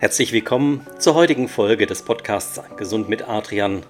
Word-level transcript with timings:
Herzlich 0.00 0.32
willkommen 0.32 0.86
zur 1.00 1.16
heutigen 1.16 1.48
Folge 1.48 1.84
des 1.84 2.02
Podcasts 2.02 2.60
Gesund 2.76 3.08
mit 3.08 3.28
Adrian. 3.28 3.82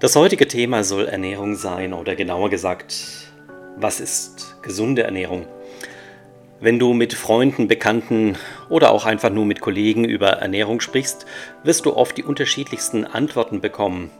Das 0.00 0.16
heutige 0.16 0.48
Thema 0.48 0.82
soll 0.82 1.06
Ernährung 1.06 1.54
sein 1.54 1.92
oder 1.92 2.16
genauer 2.16 2.50
gesagt, 2.50 3.32
was 3.76 4.00
ist 4.00 4.56
gesunde 4.62 5.04
Ernährung? 5.04 5.46
Wenn 6.58 6.80
du 6.80 6.92
mit 6.92 7.12
Freunden, 7.12 7.68
Bekannten 7.68 8.36
oder 8.68 8.90
auch 8.90 9.06
einfach 9.06 9.30
nur 9.30 9.44
mit 9.44 9.60
Kollegen 9.60 10.04
über 10.04 10.30
Ernährung 10.30 10.80
sprichst, 10.80 11.24
wirst 11.62 11.86
du 11.86 11.94
oft 11.94 12.16
die 12.16 12.24
unterschiedlichsten 12.24 13.04
Antworten 13.04 13.60
bekommen. 13.60 14.10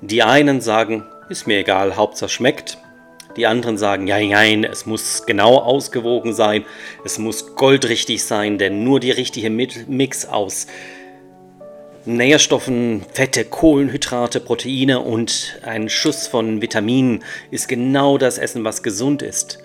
Die 0.00 0.24
einen 0.24 0.60
sagen, 0.60 1.04
ist 1.28 1.46
mir 1.46 1.58
egal, 1.58 1.94
Hauptsache 1.94 2.30
schmeckt. 2.30 2.78
Die 3.36 3.46
anderen 3.46 3.76
sagen, 3.76 4.06
ja, 4.06 4.18
nein, 4.18 4.64
es 4.64 4.86
muss 4.86 5.26
genau 5.26 5.58
ausgewogen 5.58 6.32
sein, 6.32 6.64
es 7.04 7.18
muss 7.18 7.54
goldrichtig 7.54 8.24
sein, 8.24 8.56
denn 8.58 8.82
nur 8.82 8.98
die 8.98 9.10
richtige 9.10 9.50
Mix 9.50 10.26
aus 10.26 10.66
Nährstoffen, 12.06 13.04
Fette, 13.12 13.44
Kohlenhydrate, 13.44 14.38
Proteine 14.40 15.00
und 15.00 15.58
ein 15.62 15.88
Schuss 15.88 16.28
von 16.28 16.62
Vitaminen 16.62 17.24
ist 17.50 17.68
genau 17.68 18.16
das 18.16 18.38
Essen, 18.38 18.64
was 18.64 18.84
gesund 18.84 19.22
ist. 19.22 19.58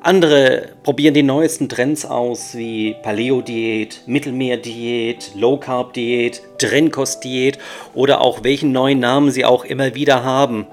Andere 0.00 0.70
probieren 0.82 1.14
die 1.14 1.22
neuesten 1.22 1.68
Trends 1.68 2.04
aus, 2.04 2.56
wie 2.56 2.96
Paleo-Diät, 3.02 4.02
Mittelmeer-Diät, 4.06 5.32
Low-Carb-Diät, 5.34 6.42
Trennkost-Diät 6.58 7.58
oder 7.94 8.20
auch 8.20 8.44
welchen 8.44 8.72
neuen 8.72 9.00
Namen 9.00 9.30
sie 9.30 9.44
auch 9.44 9.64
immer 9.64 9.94
wieder 9.94 10.24
haben. 10.24 10.66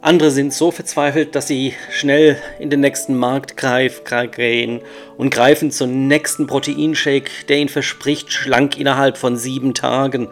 Andere 0.00 0.30
sind 0.30 0.52
so 0.52 0.70
verzweifelt, 0.70 1.34
dass 1.34 1.48
sie 1.48 1.74
schnell 1.90 2.36
in 2.60 2.70
den 2.70 2.80
nächsten 2.80 3.16
Markt 3.16 3.56
gehen 3.56 4.80
und 5.16 5.30
greifen 5.30 5.72
zum 5.72 6.06
nächsten 6.06 6.46
Proteinshake, 6.46 7.46
der 7.48 7.58
ihnen 7.58 7.68
verspricht, 7.68 8.32
schlank 8.32 8.78
innerhalb 8.78 9.18
von 9.18 9.36
sieben 9.36 9.74
Tagen. 9.74 10.28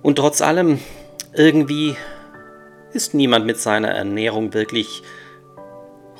Und 0.00 0.16
trotz 0.16 0.40
allem, 0.40 0.78
irgendwie 1.34 1.96
ist 2.92 3.14
niemand 3.14 3.46
mit 3.46 3.58
seiner 3.58 3.88
Ernährung 3.88 4.54
wirklich 4.54 5.02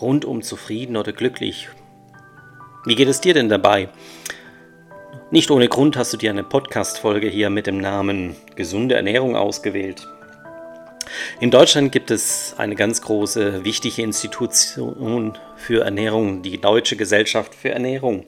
rundum 0.00 0.42
zufrieden 0.42 0.96
oder 0.96 1.12
glücklich. 1.12 1.68
Wie 2.86 2.96
geht 2.96 3.08
es 3.08 3.20
dir 3.20 3.34
denn 3.34 3.48
dabei? 3.48 3.88
Nicht 5.30 5.50
ohne 5.52 5.68
Grund 5.68 5.96
hast 5.96 6.12
du 6.12 6.16
dir 6.16 6.30
eine 6.30 6.44
Podcast-Folge 6.44 7.28
hier 7.28 7.50
mit 7.50 7.68
dem 7.68 7.78
Namen 7.80 8.34
Gesunde 8.56 8.96
Ernährung 8.96 9.36
ausgewählt. 9.36 10.08
In 11.40 11.50
Deutschland 11.50 11.92
gibt 11.92 12.10
es 12.10 12.54
eine 12.58 12.74
ganz 12.74 13.02
große, 13.02 13.64
wichtige 13.64 14.02
Institution 14.02 15.38
für 15.56 15.84
Ernährung, 15.84 16.42
die 16.42 16.60
Deutsche 16.60 16.96
Gesellschaft 16.96 17.54
für 17.54 17.70
Ernährung. 17.70 18.26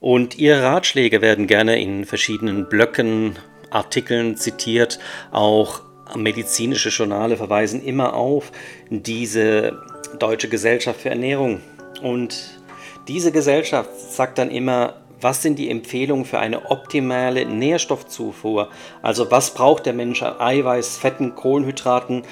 Und 0.00 0.38
ihre 0.38 0.62
Ratschläge 0.62 1.22
werden 1.22 1.46
gerne 1.46 1.80
in 1.80 2.04
verschiedenen 2.04 2.68
Blöcken, 2.68 3.36
Artikeln 3.70 4.36
zitiert. 4.36 4.98
Auch 5.32 5.80
medizinische 6.14 6.90
Journale 6.90 7.36
verweisen 7.36 7.82
immer 7.82 8.14
auf 8.14 8.52
diese 8.90 9.82
Deutsche 10.18 10.48
Gesellschaft 10.48 11.00
für 11.00 11.10
Ernährung. 11.10 11.60
Und 12.02 12.60
diese 13.08 13.32
Gesellschaft 13.32 13.90
sagt 13.98 14.38
dann 14.38 14.50
immer, 14.50 15.05
was 15.20 15.42
sind 15.42 15.58
die 15.58 15.70
Empfehlungen 15.70 16.24
für 16.24 16.38
eine 16.38 16.70
optimale 16.70 17.46
Nährstoffzufuhr? 17.46 18.68
Also 19.02 19.30
was 19.30 19.54
braucht 19.54 19.86
der 19.86 19.92
Mensch 19.92 20.22
an 20.22 20.40
Eiweiß, 20.40 20.98
Fetten, 20.98 21.34
Kohlenhydraten, 21.34 22.22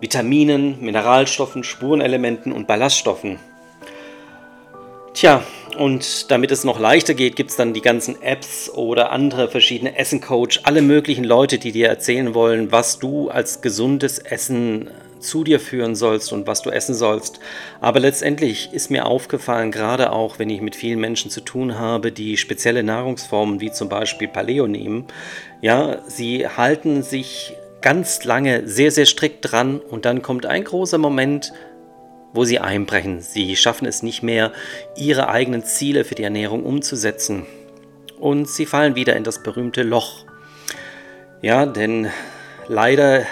Vitaminen, 0.00 0.80
Mineralstoffen, 0.80 1.64
Spurenelementen 1.64 2.52
und 2.52 2.66
Ballaststoffen? 2.66 3.38
Tja, 5.14 5.42
und 5.78 6.30
damit 6.30 6.50
es 6.50 6.64
noch 6.64 6.80
leichter 6.80 7.14
geht, 7.14 7.36
gibt 7.36 7.50
es 7.50 7.56
dann 7.56 7.74
die 7.74 7.80
ganzen 7.80 8.20
Apps 8.22 8.70
oder 8.70 9.12
andere 9.12 9.48
verschiedene 9.48 9.96
Essen-Coach, 9.96 10.60
alle 10.64 10.82
möglichen 10.82 11.24
Leute, 11.24 11.58
die 11.58 11.72
dir 11.72 11.88
erzählen 11.88 12.34
wollen, 12.34 12.72
was 12.72 12.98
du 12.98 13.28
als 13.28 13.60
gesundes 13.60 14.18
Essen 14.18 14.90
zu 15.22 15.44
dir 15.44 15.60
führen 15.60 15.94
sollst 15.94 16.32
und 16.32 16.46
was 16.46 16.62
du 16.62 16.70
essen 16.70 16.94
sollst. 16.94 17.40
Aber 17.80 18.00
letztendlich 18.00 18.70
ist 18.72 18.90
mir 18.90 19.06
aufgefallen, 19.06 19.70
gerade 19.70 20.12
auch 20.12 20.38
wenn 20.38 20.50
ich 20.50 20.60
mit 20.60 20.76
vielen 20.76 21.00
Menschen 21.00 21.30
zu 21.30 21.40
tun 21.40 21.78
habe, 21.78 22.12
die 22.12 22.36
spezielle 22.36 22.82
Nahrungsformen 22.82 23.60
wie 23.60 23.72
zum 23.72 23.88
Beispiel 23.88 24.28
Paleo 24.28 24.66
nehmen, 24.66 25.06
ja, 25.60 25.98
sie 26.08 26.46
halten 26.46 27.02
sich 27.02 27.54
ganz 27.80 28.24
lange 28.24 28.66
sehr, 28.66 28.90
sehr 28.90 29.06
strikt 29.06 29.50
dran 29.50 29.80
und 29.80 30.04
dann 30.04 30.22
kommt 30.22 30.46
ein 30.46 30.64
großer 30.64 30.98
Moment, 30.98 31.52
wo 32.32 32.44
sie 32.44 32.58
einbrechen. 32.58 33.20
Sie 33.20 33.56
schaffen 33.56 33.86
es 33.86 34.02
nicht 34.02 34.22
mehr, 34.22 34.52
ihre 34.96 35.28
eigenen 35.28 35.64
Ziele 35.64 36.04
für 36.04 36.14
die 36.14 36.22
Ernährung 36.22 36.64
umzusetzen. 36.64 37.46
Und 38.18 38.48
sie 38.48 38.66
fallen 38.66 38.94
wieder 38.94 39.16
in 39.16 39.24
das 39.24 39.42
berühmte 39.42 39.82
Loch. 39.82 40.24
Ja, 41.42 41.66
denn 41.66 42.08
leider 42.68 43.24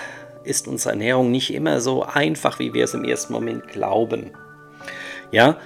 ist 0.45 0.69
unsere 0.69 0.91
Ernährung 0.91 1.31
nicht 1.31 1.53
immer 1.53 1.81
so 1.81 2.03
einfach, 2.03 2.59
wie 2.59 2.73
wir 2.73 2.85
es 2.85 2.95
im 2.95 3.05
ersten 3.05 3.33
Moment 3.33 3.69
glauben. 3.69 4.31
Ja, 5.31 5.59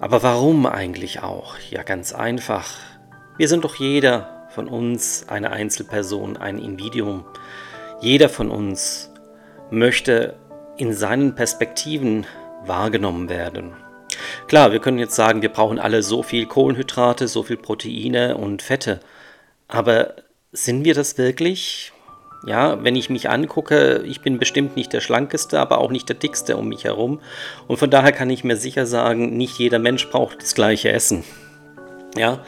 aber 0.00 0.22
warum 0.22 0.66
eigentlich 0.66 1.22
auch? 1.22 1.56
Ja, 1.70 1.82
ganz 1.82 2.12
einfach. 2.12 2.68
Wir 3.36 3.48
sind 3.48 3.64
doch 3.64 3.76
jeder 3.76 4.46
von 4.50 4.68
uns 4.68 5.26
eine 5.28 5.50
Einzelperson, 5.50 6.36
ein 6.36 6.58
Individuum. 6.58 7.24
Jeder 8.00 8.28
von 8.28 8.50
uns 8.50 9.10
möchte 9.70 10.36
in 10.76 10.94
seinen 10.94 11.34
Perspektiven 11.34 12.26
wahrgenommen 12.64 13.28
werden. 13.28 13.72
Klar, 14.48 14.72
wir 14.72 14.80
können 14.80 14.98
jetzt 14.98 15.14
sagen, 15.14 15.42
wir 15.42 15.50
brauchen 15.50 15.78
alle 15.78 16.02
so 16.02 16.22
viel 16.22 16.46
Kohlenhydrate, 16.46 17.28
so 17.28 17.42
viel 17.42 17.56
Proteine 17.56 18.36
und 18.36 18.62
Fette. 18.62 19.00
Aber 19.68 20.14
sind 20.52 20.84
wir 20.84 20.94
das 20.94 21.16
wirklich? 21.16 21.92
Ja, 22.44 22.82
wenn 22.82 22.96
ich 22.96 23.10
mich 23.10 23.28
angucke, 23.28 24.02
ich 24.06 24.22
bin 24.22 24.38
bestimmt 24.38 24.74
nicht 24.74 24.92
der 24.92 25.00
schlankeste, 25.00 25.60
aber 25.60 25.78
auch 25.78 25.90
nicht 25.90 26.08
der 26.08 26.16
dickste 26.16 26.56
um 26.56 26.68
mich 26.68 26.84
herum. 26.84 27.20
Und 27.68 27.76
von 27.76 27.90
daher 27.90 28.12
kann 28.12 28.30
ich 28.30 28.44
mir 28.44 28.56
sicher 28.56 28.86
sagen, 28.86 29.36
nicht 29.36 29.58
jeder 29.58 29.78
Mensch 29.78 30.08
braucht 30.08 30.42
das 30.42 30.54
gleiche 30.54 30.90
Essen. 30.90 31.22
Ja, 32.16 32.40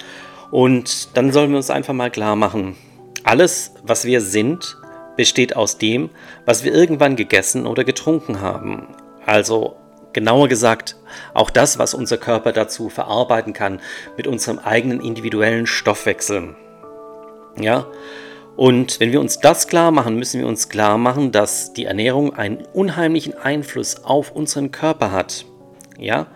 und 0.51 1.17
dann 1.17 1.33
sollen 1.33 1.51
wir 1.51 1.59
uns 1.59 1.71
einfach 1.71 1.95
mal 1.95 2.11
klar 2.11 2.37
machen, 2.37 2.77
alles, 3.25 3.75
was 3.83 4.05
wir 4.05 4.21
sind, 4.21 4.77
besteht 5.17 5.57
aus 5.57 5.79
dem, 5.79 6.11
was 6.47 6.65
wir 6.65 6.75
irgendwann 6.75 7.17
gegessen 7.17 7.67
oder 7.67 7.85
getrunken 7.85 8.41
haben. 8.41 8.89
Also 9.27 9.77
genauer 10.13 10.49
gesagt, 10.49 10.97
auch 11.35 11.51
das, 11.51 11.79
was 11.79 11.95
unser 11.95 12.17
Körper 12.17 12.53
dazu 12.53 12.89
verarbeiten 12.89 13.53
kann 13.53 13.81
mit 14.17 14.27
unserem 14.27 14.59
eigenen 14.59 15.01
individuellen 15.01 15.67
Stoffwechsel. 15.67 16.55
Ja, 17.57 17.87
und 18.57 19.01
wenn 19.01 19.13
wir 19.13 19.21
uns 19.21 19.39
das 19.39 19.67
klar 19.67 19.91
machen, 19.91 20.17
müssen 20.17 20.41
wir 20.41 20.47
uns 20.47 20.69
klar 20.69 20.99
machen, 20.99 21.33
dass 21.33 21.73
die 21.73 21.87
Ernährung 21.87 22.35
einen 22.35 22.59
unheimlichen 22.75 23.35
Einfluss 23.35 24.05
auf 24.05 24.33
unseren 24.33 24.71
Körper 24.71 25.11
hat. 25.11 25.47
Ja? 25.99 26.27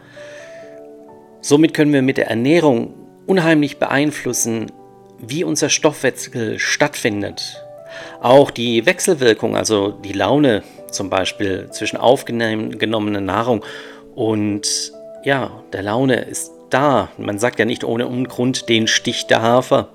Somit 1.40 1.74
können 1.74 1.92
wir 1.92 2.02
mit 2.02 2.16
der 2.16 2.28
Ernährung 2.28 2.94
unheimlich 3.26 3.78
beeinflussen, 3.78 4.72
wie 5.18 5.44
unser 5.44 5.68
Stoffwechsel 5.68 6.58
stattfindet. 6.58 7.62
Auch 8.20 8.50
die 8.50 8.86
Wechselwirkung, 8.86 9.56
also 9.56 9.90
die 9.90 10.12
Laune 10.12 10.62
zum 10.90 11.10
Beispiel 11.10 11.68
zwischen 11.70 11.96
aufgenommener 11.96 13.20
Nahrung 13.20 13.64
und 14.14 14.92
ja, 15.24 15.62
der 15.72 15.82
Laune 15.82 16.22
ist 16.22 16.52
da. 16.70 17.08
Man 17.18 17.38
sagt 17.38 17.58
ja 17.58 17.64
nicht 17.64 17.84
ohne 17.84 18.06
Ungrund 18.06 18.68
den 18.68 18.86
Stich 18.86 19.26
der 19.26 19.42
Hafer. 19.42 19.88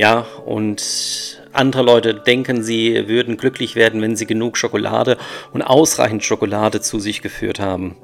Ja, 0.00 0.24
und 0.46 1.42
andere 1.52 1.82
Leute 1.82 2.14
denken, 2.14 2.62
sie 2.62 3.06
würden 3.06 3.36
glücklich 3.36 3.76
werden, 3.76 4.00
wenn 4.00 4.16
sie 4.16 4.24
genug 4.24 4.56
Schokolade 4.56 5.18
und 5.52 5.60
ausreichend 5.60 6.24
Schokolade 6.24 6.80
zu 6.80 6.98
sich 6.98 7.20
geführt 7.20 7.60
haben. 7.60 7.96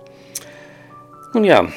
Nun 1.33 1.45
ja, 1.45 1.69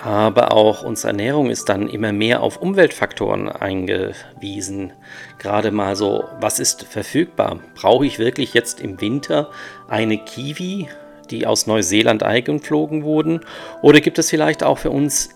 aber 0.00 0.52
auch 0.52 0.84
unsere 0.84 1.08
Ernährung 1.08 1.50
ist 1.50 1.68
dann 1.68 1.88
immer 1.88 2.12
mehr 2.12 2.40
auf 2.40 2.58
Umweltfaktoren 2.58 3.48
eingewiesen. 3.48 4.92
Gerade 5.40 5.72
mal 5.72 5.96
so, 5.96 6.22
was 6.38 6.60
ist 6.60 6.84
verfügbar? 6.84 7.58
Brauche 7.74 8.06
ich 8.06 8.20
wirklich 8.20 8.54
jetzt 8.54 8.78
im 8.80 9.00
Winter 9.00 9.50
eine 9.88 10.18
Kiwi, 10.18 10.86
die 11.32 11.48
aus 11.48 11.66
Neuseeland 11.66 12.22
eingeflogen 12.22 13.02
wurden? 13.02 13.40
Oder 13.82 14.00
gibt 14.00 14.20
es 14.20 14.30
vielleicht 14.30 14.62
auch 14.62 14.78
für 14.78 14.90
uns 14.90 15.30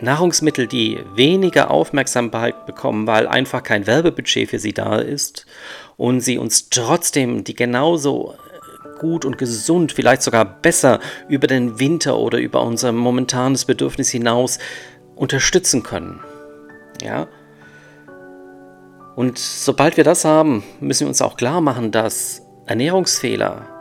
Nahrungsmittel, 0.00 0.66
die 0.66 1.00
weniger 1.14 1.70
Aufmerksamkeit 1.70 2.66
bekommen, 2.66 3.06
weil 3.06 3.26
einfach 3.26 3.62
kein 3.62 3.86
Werbebudget 3.86 4.50
für 4.50 4.58
sie 4.58 4.74
da 4.74 4.98
ist 4.98 5.46
und 5.96 6.20
sie 6.20 6.38
uns 6.38 6.68
trotzdem 6.68 7.44
die 7.44 7.54
genauso 7.54 8.34
gut 8.98 9.24
und 9.24 9.38
gesund, 9.38 9.92
vielleicht 9.92 10.22
sogar 10.22 10.44
besser 10.44 11.00
über 11.28 11.46
den 11.46 11.78
Winter 11.78 12.18
oder 12.18 12.38
über 12.38 12.62
unser 12.62 12.92
momentanes 12.92 13.64
Bedürfnis 13.64 14.10
hinaus 14.10 14.58
unterstützen 15.14 15.82
können. 15.82 16.20
Ja? 17.02 17.28
Und 19.14 19.38
sobald 19.38 19.96
wir 19.96 20.04
das 20.04 20.24
haben, 20.24 20.62
müssen 20.80 21.02
wir 21.02 21.08
uns 21.08 21.22
auch 21.22 21.36
klar 21.36 21.60
machen, 21.60 21.90
dass 21.90 22.42
Ernährungsfehler 22.66 23.75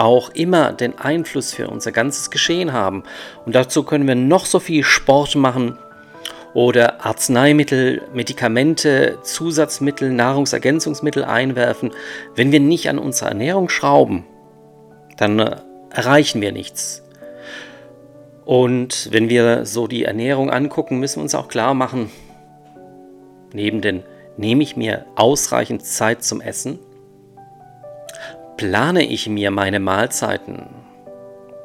auch 0.00 0.30
immer 0.30 0.72
den 0.72 0.98
Einfluss 0.98 1.52
für 1.52 1.68
unser 1.68 1.92
ganzes 1.92 2.30
Geschehen 2.30 2.72
haben. 2.72 3.04
Und 3.44 3.54
dazu 3.54 3.82
können 3.82 4.08
wir 4.08 4.14
noch 4.14 4.46
so 4.46 4.58
viel 4.58 4.82
Sport 4.82 5.36
machen 5.36 5.78
oder 6.54 7.04
Arzneimittel, 7.04 8.02
Medikamente, 8.14 9.18
Zusatzmittel, 9.22 10.10
Nahrungsergänzungsmittel 10.10 11.24
einwerfen, 11.24 11.92
wenn 12.34 12.50
wir 12.50 12.60
nicht 12.60 12.88
an 12.88 12.98
unserer 12.98 13.28
Ernährung 13.28 13.68
schrauben, 13.68 14.24
dann 15.18 15.38
äh, 15.38 15.56
erreichen 15.90 16.40
wir 16.40 16.52
nichts. 16.52 17.02
Und 18.46 19.12
wenn 19.12 19.28
wir 19.28 19.66
so 19.66 19.86
die 19.86 20.04
Ernährung 20.04 20.50
angucken, 20.50 20.98
müssen 20.98 21.18
wir 21.18 21.24
uns 21.24 21.34
auch 21.34 21.48
klar 21.48 21.74
machen, 21.74 22.10
neben 23.52 23.80
den 23.80 24.02
nehme 24.38 24.62
ich 24.62 24.76
mir 24.76 25.04
ausreichend 25.14 25.84
Zeit 25.84 26.24
zum 26.24 26.40
Essen, 26.40 26.78
plane 28.60 29.06
ich 29.06 29.26
mir 29.26 29.50
meine 29.50 29.80
Mahlzeiten 29.80 30.66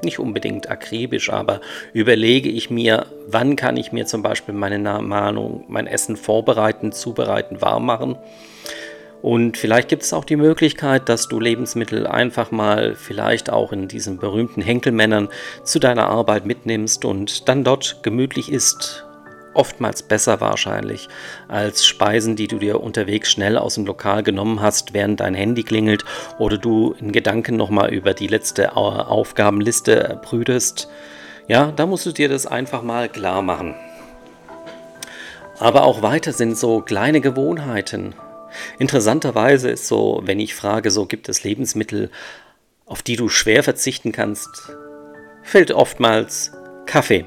nicht 0.01 0.17
unbedingt 0.17 0.69
akribisch, 0.69 1.29
aber 1.29 1.59
überlege 1.91 2.47
ich 2.47 2.69
mir, 2.69 3.07
wann 3.27 3.57
kann 3.57 3.75
ich 3.75 3.91
mir 3.91 4.05
zum 4.05 4.21
Beispiel 4.21 4.55
meine 4.55 4.79
Mahnung, 4.79 5.65
mein 5.67 5.87
Essen 5.87 6.15
vorbereiten, 6.15 6.93
zubereiten, 6.93 7.61
warm 7.61 7.85
machen. 7.85 8.15
Und 9.21 9.57
vielleicht 9.57 9.89
gibt 9.89 10.03
es 10.03 10.13
auch 10.13 10.23
die 10.23 10.37
Möglichkeit, 10.37 11.09
dass 11.09 11.27
du 11.27 11.37
Lebensmittel 11.37 12.07
einfach 12.07 12.51
mal 12.51 12.95
vielleicht 12.95 13.49
auch 13.49 13.73
in 13.73 13.89
diesen 13.89 14.17
berühmten 14.17 14.61
Henkelmännern 14.61 15.27
zu 15.65 15.79
deiner 15.79 16.07
Arbeit 16.07 16.45
mitnimmst 16.45 17.03
und 17.03 17.49
dann 17.49 17.65
dort 17.65 18.03
gemütlich 18.03 18.49
isst 18.49 19.04
oftmals 19.55 20.03
besser 20.03 20.41
wahrscheinlich 20.41 21.07
als 21.47 21.85
Speisen, 21.85 22.35
die 22.35 22.47
du 22.47 22.59
dir 22.59 22.81
unterwegs 22.81 23.31
schnell 23.31 23.57
aus 23.57 23.75
dem 23.75 23.85
Lokal 23.85 24.23
genommen 24.23 24.61
hast, 24.61 24.93
während 24.93 25.19
dein 25.19 25.33
Handy 25.33 25.63
klingelt 25.63 26.05
oder 26.37 26.57
du 26.57 26.93
in 26.99 27.11
Gedanken 27.11 27.55
nochmal 27.55 27.93
über 27.93 28.13
die 28.13 28.27
letzte 28.27 28.75
Aufgabenliste 28.75 30.19
brütest. 30.23 30.89
Ja, 31.47 31.71
da 31.71 31.85
musst 31.85 32.05
du 32.05 32.11
dir 32.11 32.29
das 32.29 32.47
einfach 32.47 32.81
mal 32.81 33.09
klar 33.09 33.41
machen. 33.41 33.75
Aber 35.59 35.83
auch 35.83 36.01
weiter 36.01 36.33
sind 36.33 36.57
so 36.57 36.81
kleine 36.81 37.21
Gewohnheiten. 37.21 38.13
Interessanterweise 38.79 39.69
ist 39.69 39.87
so, 39.87 40.21
wenn 40.23 40.39
ich 40.39 40.55
frage, 40.55 40.91
so 40.91 41.05
gibt 41.05 41.29
es 41.29 41.43
Lebensmittel, 41.43 42.09
auf 42.85 43.01
die 43.01 43.15
du 43.15 43.29
schwer 43.29 43.63
verzichten 43.63 44.11
kannst, 44.11 44.49
fällt 45.43 45.71
oftmals 45.71 46.51
Kaffee. 46.85 47.25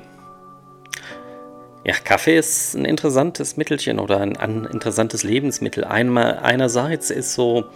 Ja, 1.84 1.94
Kaffee 1.94 2.36
ist 2.36 2.74
ein 2.74 2.84
interessantes 2.84 3.56
Mittelchen 3.56 3.98
oder 4.00 4.20
ein, 4.20 4.64
interessantes 4.64 5.22
Lebensmittel. 5.22 5.84
Einmal, 5.84 6.38
einerseits 6.38 7.10
ist 7.10 7.34
so, 7.34 7.66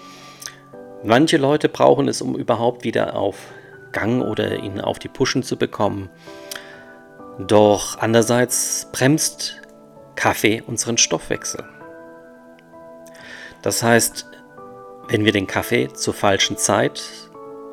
manche 1.04 1.36
Leute 1.36 1.68
brauchen 1.68 2.08
es, 2.08 2.20
um 2.20 2.36
überhaupt 2.36 2.84
wieder 2.84 3.14
auf 3.14 3.36
Gang 3.92 4.22
oder 4.22 4.56
ihn 4.56 4.80
auf 4.80 4.98
die 4.98 5.08
Puschen 5.08 5.42
zu 5.42 5.56
bekommen. 5.56 6.10
Doch 7.38 7.98
andererseits 7.98 8.88
bremst 8.92 9.60
Kaffee 10.16 10.62
unseren 10.66 10.98
Stoffwechsel. 10.98 11.64
Das 13.62 13.82
heißt, 13.82 14.26
wenn 15.08 15.24
wir 15.24 15.32
den 15.32 15.46
Kaffee 15.46 15.88
zur 15.92 16.14
falschen 16.14 16.56
Zeit 16.56 17.02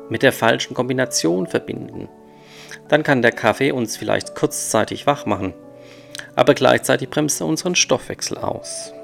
mit 0.08 0.22
der 0.22 0.32
falschen 0.32 0.74
Kombination 0.74 1.48
verbinden, 1.48 2.08
dann 2.88 3.02
kann 3.02 3.22
der 3.22 3.32
Kaffee 3.32 3.72
uns 3.72 3.96
vielleicht 3.96 4.34
kurzzeitig 4.34 5.06
wach 5.06 5.26
machen 5.26 5.54
aber 6.40 6.54
gleichzeitig 6.54 7.10
bremst 7.10 7.38
er 7.42 7.46
unseren 7.46 7.74
Stoffwechsel 7.74 8.38
aus. 8.38 8.94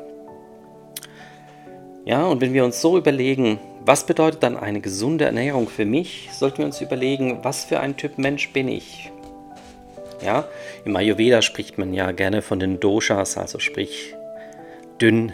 Ja, 2.07 2.25
und 2.25 2.41
wenn 2.41 2.55
wir 2.55 2.65
uns 2.65 2.81
so 2.81 2.97
überlegen, 2.97 3.61
was 3.85 4.07
bedeutet 4.07 4.43
dann 4.43 4.57
eine 4.57 4.81
gesunde 4.81 5.27
Ernährung 5.27 5.69
für 5.69 5.85
mich, 5.85 6.31
sollten 6.33 6.59
wir 6.59 6.65
uns 6.65 6.81
überlegen, 6.81 7.41
was 7.43 7.67
für 7.67 7.79
ein 7.79 7.99
Typ 7.99 8.17
Mensch 8.17 8.55
bin 8.55 8.69
ich. 8.69 9.13
Ja, 10.25 10.49
im 10.87 10.97
Ayurveda 10.97 11.43
spricht 11.43 11.77
man 11.77 11.93
ja 11.93 12.11
gerne 12.13 12.41
von 12.41 12.59
den 12.59 12.81
Doshas, 12.81 13.37
also 13.37 13.59
sprich 13.59 14.15
dünn, 14.99 15.33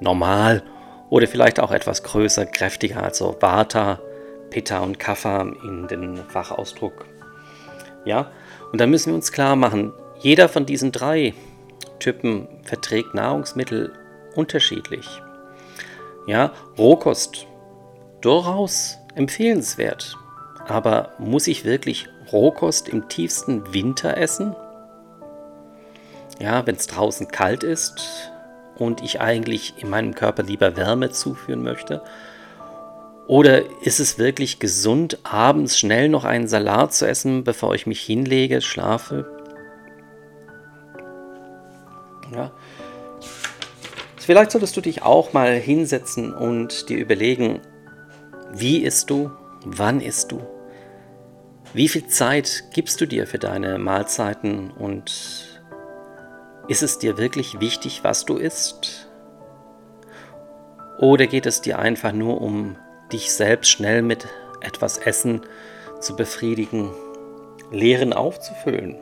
normal 0.00 0.64
oder 1.08 1.28
vielleicht 1.28 1.60
auch 1.60 1.70
etwas 1.70 2.02
größer, 2.02 2.46
kräftiger, 2.46 3.00
also 3.00 3.36
Vata, 3.38 4.00
Pitta 4.50 4.80
und 4.80 4.98
Kapha 4.98 5.42
in 5.62 5.86
den 5.86 6.16
Fachausdruck. 6.16 7.06
Ja, 8.04 8.32
und 8.72 8.80
da 8.80 8.88
müssen 8.88 9.10
wir 9.10 9.14
uns 9.14 9.30
klar 9.30 9.54
machen, 9.54 9.92
jeder 10.22 10.48
von 10.48 10.66
diesen 10.66 10.92
drei 10.92 11.34
Typen 11.98 12.48
verträgt 12.62 13.14
Nahrungsmittel 13.14 13.92
unterschiedlich. 14.34 15.06
Ja, 16.26 16.52
Rohkost 16.78 17.46
durchaus 18.20 18.98
empfehlenswert. 19.16 20.16
Aber 20.68 21.10
muss 21.18 21.48
ich 21.48 21.64
wirklich 21.64 22.06
Rohkost 22.30 22.88
im 22.88 23.08
tiefsten 23.08 23.74
Winter 23.74 24.16
essen? 24.16 24.54
Ja, 26.38 26.66
wenn 26.66 26.76
es 26.76 26.86
draußen 26.86 27.28
kalt 27.28 27.64
ist 27.64 28.30
und 28.76 29.02
ich 29.02 29.20
eigentlich 29.20 29.74
in 29.78 29.90
meinem 29.90 30.14
Körper 30.14 30.44
lieber 30.44 30.76
Wärme 30.76 31.10
zuführen 31.10 31.62
möchte? 31.62 32.02
Oder 33.26 33.62
ist 33.82 33.98
es 33.98 34.18
wirklich 34.18 34.60
gesund, 34.60 35.18
abends 35.24 35.78
schnell 35.78 36.08
noch 36.08 36.24
einen 36.24 36.48
Salat 36.48 36.94
zu 36.94 37.06
essen, 37.06 37.44
bevor 37.44 37.74
ich 37.74 37.86
mich 37.86 38.00
hinlege, 38.00 38.60
schlafe? 38.60 39.31
Ja. 42.34 42.52
Vielleicht 44.16 44.52
solltest 44.52 44.76
du 44.76 44.80
dich 44.80 45.02
auch 45.02 45.32
mal 45.32 45.54
hinsetzen 45.54 46.32
und 46.32 46.88
dir 46.88 46.98
überlegen, 46.98 47.60
wie 48.52 48.82
isst 48.82 49.10
du, 49.10 49.30
wann 49.64 50.00
isst 50.00 50.30
du, 50.30 50.40
wie 51.74 51.88
viel 51.88 52.06
Zeit 52.06 52.64
gibst 52.74 53.00
du 53.00 53.06
dir 53.06 53.26
für 53.26 53.38
deine 53.38 53.78
Mahlzeiten 53.78 54.70
und 54.70 55.60
ist 56.68 56.82
es 56.82 56.98
dir 56.98 57.16
wirklich 57.16 57.60
wichtig, 57.60 58.04
was 58.04 58.26
du 58.26 58.36
isst? 58.36 59.08
Oder 60.98 61.26
geht 61.26 61.46
es 61.46 61.62
dir 61.62 61.78
einfach 61.78 62.12
nur 62.12 62.40
um 62.40 62.76
dich 63.10 63.32
selbst 63.32 63.70
schnell 63.70 64.02
mit 64.02 64.28
etwas 64.60 64.98
Essen 64.98 65.40
zu 66.00 66.14
befriedigen, 66.14 66.90
Leeren 67.70 68.12
aufzufüllen? 68.12 68.96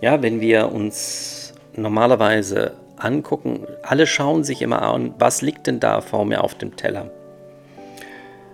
Ja, 0.00 0.22
wenn 0.22 0.40
wir 0.40 0.70
uns 0.70 1.54
normalerweise 1.74 2.74
angucken, 2.96 3.66
alle 3.82 4.06
schauen 4.06 4.44
sich 4.44 4.62
immer 4.62 4.82
an, 4.82 5.14
was 5.18 5.42
liegt 5.42 5.66
denn 5.66 5.80
da 5.80 6.00
vor 6.00 6.24
mir 6.24 6.44
auf 6.44 6.54
dem 6.54 6.76
Teller. 6.76 7.10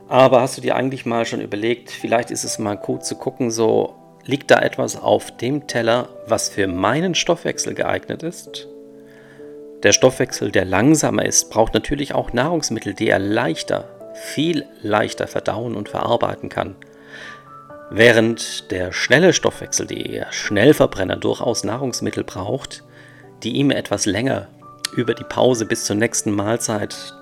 Aber 0.09 0.41
hast 0.41 0.57
du 0.57 0.63
dir 0.63 0.77
eigentlich 0.77 1.07
mal 1.07 1.27
schon 1.27 1.41
überlegt, 1.41 1.91
vielleicht 1.91 2.31
ist 2.31 2.45
es 2.45 2.59
mal 2.59 2.77
gut 2.77 3.05
zu 3.05 3.17
gucken, 3.17 3.51
so 3.51 3.95
liegt 4.25 4.51
da 4.51 4.61
etwas 4.61 5.01
auf 5.01 5.37
dem 5.37 5.67
Teller, 5.67 6.09
was 6.27 6.49
für 6.49 6.67
meinen 6.67 7.15
Stoffwechsel 7.15 7.75
geeignet 7.75 8.23
ist? 8.23 8.67
Der 9.83 9.93
Stoffwechsel, 9.93 10.51
der 10.51 10.65
langsamer 10.65 11.27
ist, 11.27 11.51
braucht 11.51 11.75
natürlich 11.75 12.15
auch 12.15 12.33
Nahrungsmittel, 12.33 12.95
die 12.95 13.09
er 13.09 13.19
leichter, 13.19 13.85
viel 14.15 14.65
leichter 14.81 15.27
verdauen 15.27 15.75
und 15.75 15.91
verarbeiten 15.91 16.49
kann. 16.49 16.75
Während 17.97 18.73
der 18.73 18.91
schnelle 18.91 19.33
Stoffwechsel, 19.33 19.87
der 19.87 20.33
Schnellverbrenner, 20.33 21.15
durchaus 21.15 21.63
Nahrungsmittel 21.63 22.25
braucht, 22.25 22.83
die 23.45 23.53
ihm 23.53 23.71
etwas 23.71 24.05
länger 24.05 24.49
über 24.97 25.15
die 25.15 25.23
Pause 25.23 25.65
bis 25.65 25.85
zur 25.85 25.95
nächsten 25.95 26.33
Mahlzeit 26.33 27.15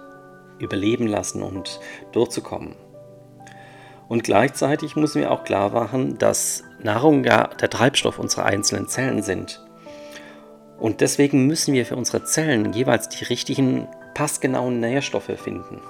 überleben 0.59 1.09
lassen 1.09 1.43
und 1.43 1.79
durchzukommen. 2.13 2.75
Und 4.09 4.25
gleichzeitig 4.25 4.97
müssen 4.97 5.21
wir 5.21 5.31
auch 5.31 5.45
klar 5.45 5.73
machen, 5.73 6.17
dass 6.17 6.65
Nahrung 6.83 7.25
ja 7.25 7.49
der 7.49 7.69
Treibstoff 7.69 8.19
unserer 8.19 8.47
einzelnen 8.47 8.89
Zellen 8.89 9.23
sind. 9.23 9.63
Und 10.79 11.03
deswegen 11.03 11.47
müssen 11.47 11.75
wir 11.75 11.85
für 11.85 11.97
unsere 11.97 12.25
Zellen 12.25 12.73
jeweils 12.73 13.11
die 13.11 13.25
richtigen, 13.25 13.89
passgenauen 14.15 14.81
Nährstoffe 14.81 15.37
finden. 15.37 15.83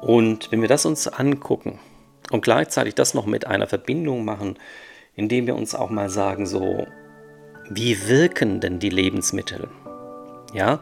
Und 0.00 0.50
wenn 0.50 0.62
wir 0.62 0.68
das 0.68 0.84
uns 0.84 1.06
angucken, 1.06 1.78
und 2.30 2.42
gleichzeitig 2.42 2.94
das 2.94 3.14
noch 3.14 3.26
mit 3.26 3.46
einer 3.46 3.66
Verbindung 3.66 4.24
machen, 4.24 4.58
indem 5.16 5.46
wir 5.46 5.54
uns 5.54 5.74
auch 5.74 5.90
mal 5.90 6.10
sagen, 6.10 6.46
so, 6.46 6.86
wie 7.70 8.08
wirken 8.08 8.60
denn 8.60 8.78
die 8.78 8.90
Lebensmittel? 8.90 9.68
Ja, 10.52 10.80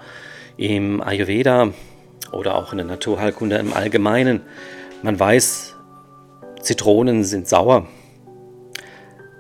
im 0.57 1.01
Ayurveda 1.01 1.73
oder 2.33 2.55
auch 2.55 2.73
in 2.73 2.79
der 2.79 2.87
Naturheilkunde 2.87 3.57
im 3.57 3.73
Allgemeinen, 3.73 4.43
man 5.03 5.19
weiß, 5.19 5.77
Zitronen 6.61 7.25
sind 7.25 7.49
sauer. 7.49 7.87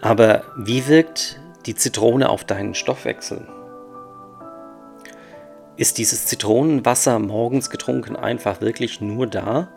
Aber 0.00 0.44
wie 0.56 0.88
wirkt 0.88 1.40
die 1.66 1.76
Zitrone 1.76 2.28
auf 2.28 2.44
deinen 2.44 2.74
Stoffwechsel? 2.74 3.46
Ist 5.76 5.98
dieses 5.98 6.26
Zitronenwasser 6.26 7.18
morgens 7.18 7.70
getrunken 7.70 8.16
einfach 8.16 8.60
wirklich 8.60 9.00
nur 9.00 9.26
da, 9.26 9.68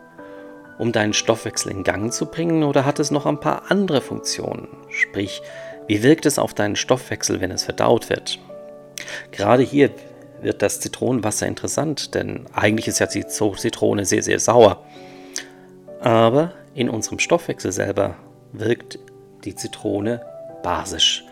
um 0.78 0.92
deinen 0.92 1.12
Stoffwechsel 1.12 1.72
in 1.72 1.84
Gang 1.84 2.12
zu 2.12 2.26
bringen 2.26 2.62
oder 2.62 2.84
hat 2.84 2.98
es 2.98 3.10
noch 3.10 3.26
ein 3.26 3.40
paar 3.40 3.70
andere 3.70 4.00
Funktionen? 4.00 4.68
Sprich, 4.90 5.42
wie 5.86 6.02
wirkt 6.02 6.26
es 6.26 6.38
auf 6.38 6.54
deinen 6.54 6.76
Stoffwechsel, 6.76 7.40
wenn 7.40 7.50
es 7.50 7.64
verdaut 7.64 8.10
wird? 8.10 8.38
Gerade 9.30 9.62
hier 9.62 9.90
wird 10.40 10.62
das 10.62 10.80
Zitronenwasser 10.80 11.46
interessant, 11.46 12.14
denn 12.14 12.46
eigentlich 12.52 12.88
ist 12.88 12.98
ja 12.98 13.06
die 13.06 13.26
Zitrone 13.26 14.04
sehr, 14.04 14.22
sehr 14.22 14.40
sauer. 14.40 14.84
Aber 16.00 16.52
in 16.74 16.90
unserem 16.90 17.18
Stoffwechsel 17.18 17.72
selber 17.72 18.16
wirkt 18.52 18.98
die 19.44 19.54
Zitrone 19.54 20.20
basisch 20.62 21.24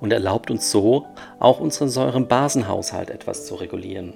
und 0.00 0.12
erlaubt 0.12 0.50
uns 0.50 0.70
so 0.70 1.06
auch 1.38 1.60
unseren 1.60 1.88
Säurenbasenhaushalt 1.88 3.10
etwas 3.10 3.46
zu 3.46 3.54
regulieren. 3.54 4.14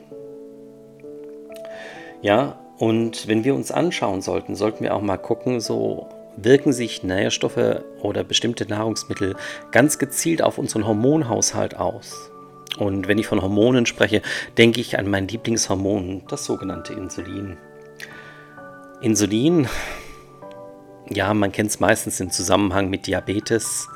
Ja, 2.22 2.58
und 2.84 3.28
wenn 3.28 3.44
wir 3.44 3.54
uns 3.54 3.72
anschauen 3.72 4.20
sollten, 4.20 4.54
sollten 4.54 4.84
wir 4.84 4.94
auch 4.94 5.00
mal 5.00 5.16
gucken, 5.16 5.58
so 5.58 6.06
wirken 6.36 6.74
sich 6.74 7.02
Nährstoffe 7.02 7.80
oder 8.02 8.24
bestimmte 8.24 8.66
Nahrungsmittel 8.66 9.36
ganz 9.70 9.98
gezielt 9.98 10.42
auf 10.42 10.58
unseren 10.58 10.86
Hormonhaushalt 10.86 11.78
aus. 11.78 12.30
Und 12.76 13.08
wenn 13.08 13.16
ich 13.16 13.26
von 13.26 13.40
Hormonen 13.40 13.86
spreche, 13.86 14.20
denke 14.58 14.82
ich 14.82 14.98
an 14.98 15.08
mein 15.08 15.26
Lieblingshormon, 15.28 16.24
das 16.28 16.44
sogenannte 16.44 16.92
Insulin. 16.92 17.56
Insulin, 19.00 19.66
ja, 21.08 21.32
man 21.32 21.52
kennt 21.52 21.70
es 21.70 21.80
meistens 21.80 22.20
im 22.20 22.30
Zusammenhang 22.30 22.90
mit 22.90 23.06
Diabetes, 23.06 23.88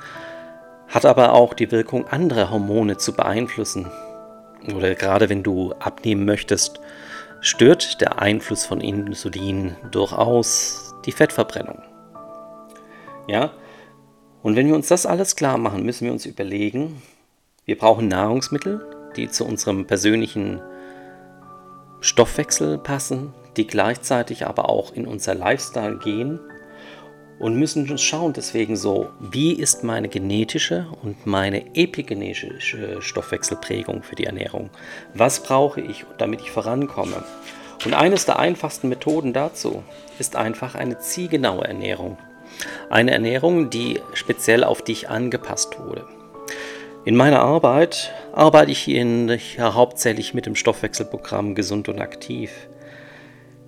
hat 0.86 1.04
aber 1.04 1.34
auch 1.34 1.52
die 1.52 1.70
Wirkung, 1.70 2.06
andere 2.06 2.48
Hormone 2.48 2.96
zu 2.96 3.12
beeinflussen. 3.12 3.90
Oder 4.74 4.94
gerade 4.94 5.28
wenn 5.28 5.42
du 5.42 5.74
abnehmen 5.74 6.24
möchtest, 6.24 6.80
stört 7.40 8.00
der 8.00 8.20
Einfluss 8.20 8.66
von 8.66 8.80
Insulin 8.80 9.76
durchaus 9.90 10.94
die 11.04 11.12
Fettverbrennung. 11.12 11.82
Ja, 13.28 13.52
und 14.42 14.56
wenn 14.56 14.66
wir 14.66 14.74
uns 14.74 14.88
das 14.88 15.06
alles 15.06 15.36
klar 15.36 15.58
machen, 15.58 15.84
müssen 15.84 16.04
wir 16.04 16.12
uns 16.12 16.26
überlegen, 16.26 17.02
wir 17.64 17.76
brauchen 17.76 18.08
Nahrungsmittel, 18.08 18.84
die 19.16 19.28
zu 19.28 19.44
unserem 19.44 19.86
persönlichen 19.86 20.60
Stoffwechsel 22.00 22.78
passen, 22.78 23.34
die 23.56 23.66
gleichzeitig 23.66 24.46
aber 24.46 24.68
auch 24.68 24.92
in 24.92 25.06
unser 25.06 25.34
Lifestyle 25.34 25.98
gehen 25.98 26.40
und 27.38 27.56
müssen 27.56 27.88
uns 27.90 28.02
schauen 28.02 28.32
deswegen 28.32 28.76
so, 28.76 29.10
wie 29.20 29.52
ist 29.52 29.84
meine 29.84 30.08
genetische 30.08 30.86
und 31.02 31.26
meine 31.26 31.76
epigenetische 31.76 33.00
Stoffwechselprägung 33.00 34.02
für 34.02 34.16
die 34.16 34.24
Ernährung? 34.24 34.70
Was 35.14 35.42
brauche 35.42 35.80
ich, 35.80 36.04
damit 36.18 36.40
ich 36.40 36.50
vorankomme? 36.50 37.22
Und 37.84 37.94
eines 37.94 38.26
der 38.26 38.38
einfachsten 38.38 38.88
Methoden 38.88 39.32
dazu 39.32 39.84
ist 40.18 40.34
einfach 40.34 40.74
eine 40.74 40.98
zielgenaue 40.98 41.64
Ernährung. 41.64 42.18
Eine 42.90 43.12
Ernährung, 43.12 43.70
die 43.70 44.00
speziell 44.14 44.64
auf 44.64 44.82
dich 44.82 45.08
angepasst 45.08 45.78
wurde. 45.78 46.06
In 47.04 47.14
meiner 47.14 47.40
Arbeit 47.40 48.12
arbeite 48.32 48.72
ich 48.72 48.80
hier 48.80 49.38
ja, 49.56 49.74
hauptsächlich 49.74 50.34
mit 50.34 50.46
dem 50.46 50.56
Stoffwechselprogramm 50.56 51.54
Gesund 51.54 51.88
und 51.88 52.00
Aktiv. 52.00 52.50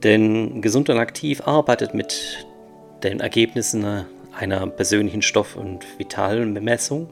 Denn 0.02 0.60
Gesund 0.60 0.90
und 0.90 0.98
Aktiv 0.98 1.46
arbeitet 1.46 1.94
mit 1.94 2.46
den 3.02 3.20
Ergebnissen 3.20 4.06
einer 4.38 4.66
persönlichen 4.66 5.22
Stoff- 5.22 5.56
und 5.56 5.86
vitalen 5.98 6.54
Bemessung. 6.54 7.10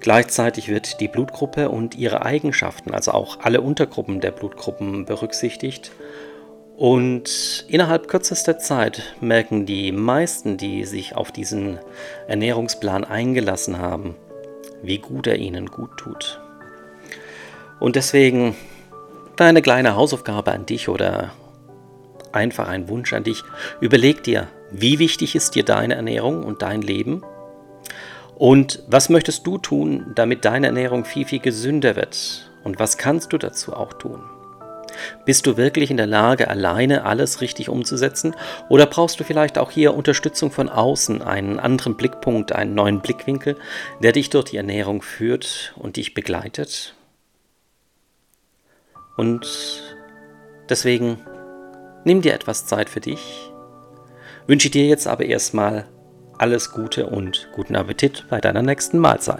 Gleichzeitig 0.00 0.68
wird 0.68 1.00
die 1.00 1.08
Blutgruppe 1.08 1.68
und 1.68 1.94
ihre 1.94 2.24
Eigenschaften, 2.24 2.94
also 2.94 3.12
auch 3.12 3.40
alle 3.40 3.60
Untergruppen 3.60 4.20
der 4.20 4.30
Blutgruppen 4.30 5.04
berücksichtigt. 5.04 5.92
Und 6.76 7.66
innerhalb 7.68 8.08
kürzester 8.08 8.58
Zeit 8.58 9.14
merken 9.20 9.66
die 9.66 9.92
meisten, 9.92 10.56
die 10.56 10.86
sich 10.86 11.14
auf 11.14 11.30
diesen 11.30 11.78
Ernährungsplan 12.26 13.04
eingelassen 13.04 13.78
haben, 13.78 14.16
wie 14.82 14.96
gut 14.96 15.26
er 15.26 15.36
ihnen 15.36 15.66
gut 15.66 15.98
tut. 15.98 16.40
Und 17.78 17.96
deswegen 17.96 18.56
deine 19.36 19.60
kleine 19.60 19.94
Hausaufgabe 19.94 20.52
an 20.52 20.64
dich 20.64 20.88
oder 20.88 21.32
einfach 22.32 22.68
ein 22.68 22.88
Wunsch 22.88 23.12
an 23.12 23.24
dich. 23.24 23.42
Überleg 23.80 24.22
dir, 24.22 24.48
wie 24.70 24.98
wichtig 24.98 25.34
ist 25.34 25.54
dir 25.54 25.64
deine 25.64 25.94
Ernährung 25.94 26.44
und 26.44 26.62
dein 26.62 26.82
Leben? 26.82 27.22
Und 28.36 28.82
was 28.86 29.08
möchtest 29.08 29.46
du 29.46 29.58
tun, 29.58 30.12
damit 30.14 30.44
deine 30.44 30.68
Ernährung 30.68 31.04
viel, 31.04 31.26
viel 31.26 31.40
gesünder 31.40 31.96
wird? 31.96 32.50
Und 32.64 32.78
was 32.78 32.96
kannst 32.96 33.32
du 33.32 33.38
dazu 33.38 33.74
auch 33.74 33.92
tun? 33.92 34.22
Bist 35.24 35.46
du 35.46 35.56
wirklich 35.56 35.90
in 35.90 35.96
der 35.96 36.06
Lage, 36.06 36.48
alleine 36.48 37.04
alles 37.04 37.40
richtig 37.40 37.68
umzusetzen? 37.68 38.34
Oder 38.68 38.86
brauchst 38.86 39.20
du 39.20 39.24
vielleicht 39.24 39.58
auch 39.58 39.70
hier 39.70 39.94
Unterstützung 39.94 40.50
von 40.50 40.68
außen, 40.68 41.22
einen 41.22 41.58
anderen 41.58 41.96
Blickpunkt, 41.96 42.52
einen 42.52 42.74
neuen 42.74 43.00
Blickwinkel, 43.00 43.56
der 44.02 44.12
dich 44.12 44.30
durch 44.30 44.46
die 44.46 44.56
Ernährung 44.56 45.02
führt 45.02 45.74
und 45.76 45.96
dich 45.96 46.14
begleitet? 46.14 46.94
Und 49.16 49.82
deswegen 50.68 51.20
nimm 52.04 52.22
dir 52.22 52.34
etwas 52.34 52.66
Zeit 52.66 52.88
für 52.88 53.00
dich. 53.00 53.49
Wünsche 54.50 54.68
dir 54.68 54.84
jetzt 54.84 55.06
aber 55.06 55.26
erstmal 55.26 55.84
alles 56.36 56.72
Gute 56.72 57.06
und 57.06 57.48
guten 57.52 57.76
Appetit 57.76 58.26
bei 58.28 58.40
deiner 58.40 58.62
nächsten 58.62 58.98
Mahlzeit. 58.98 59.38